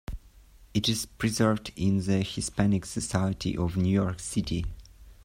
[0.73, 4.65] It is preserved in the Hispanic Society of New York City.